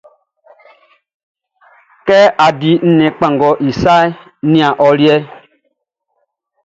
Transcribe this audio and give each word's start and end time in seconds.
Kɛ 2.05 2.17
á 2.43 2.47
dí 2.59 2.71
nnɛn 2.89 3.13
kpanngɔʼn 3.17 3.57
i 3.69 3.71
saʼn, 3.81 4.07
nian 4.51 4.73
ɔ 4.85 4.87
liɛʼn. 4.99 5.23